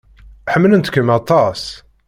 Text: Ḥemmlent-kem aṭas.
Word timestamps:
Ḥemmlent-kem 0.53 1.07
aṭas. 1.19 1.61